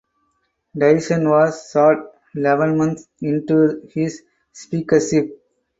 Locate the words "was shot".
1.29-2.15